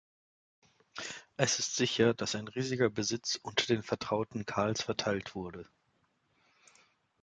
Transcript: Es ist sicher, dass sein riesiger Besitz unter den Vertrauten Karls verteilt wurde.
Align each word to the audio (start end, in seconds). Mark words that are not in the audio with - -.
Es 1.37 1.59
ist 1.59 1.75
sicher, 1.75 2.15
dass 2.15 2.31
sein 2.31 2.47
riesiger 2.47 2.89
Besitz 2.89 3.35
unter 3.39 3.67
den 3.67 3.83
Vertrauten 3.83 4.47
Karls 4.47 4.81
verteilt 4.81 5.35
wurde. 5.35 5.67